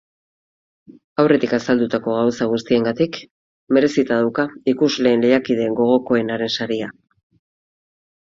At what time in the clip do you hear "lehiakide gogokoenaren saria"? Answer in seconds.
5.27-6.89